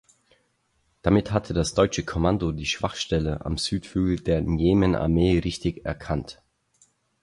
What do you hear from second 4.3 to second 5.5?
Njemen-Armee